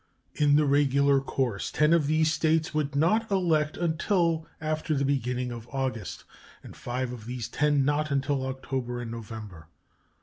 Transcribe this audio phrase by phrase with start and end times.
[0.33, 5.51] In the regular course ten of these States would not elect until after the beginning
[5.51, 6.23] of August,
[6.63, 9.67] and five of these ten not until October and November.